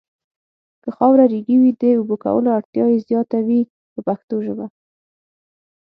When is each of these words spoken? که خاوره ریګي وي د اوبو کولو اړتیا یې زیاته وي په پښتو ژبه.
که 0.83 0.89
خاوره 0.97 1.25
ریګي 1.33 1.55
وي 1.61 1.71
د 1.81 1.83
اوبو 1.99 2.15
کولو 2.23 2.49
اړتیا 2.57 2.85
یې 2.91 2.99
زیاته 3.07 3.39
وي 3.47 3.61
په 3.93 3.99
پښتو 4.07 4.35
ژبه. 4.45 4.65